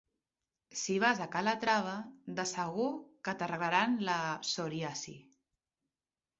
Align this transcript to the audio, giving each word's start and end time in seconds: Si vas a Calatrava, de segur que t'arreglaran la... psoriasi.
Si 0.83 0.95
vas 1.03 1.21
a 1.25 1.27
Calatrava, 1.35 1.93
de 2.41 2.47
segur 2.53 2.89
que 3.29 3.37
t'arreglaran 3.43 3.97
la... 4.11 4.19
psoriasi. 4.49 5.19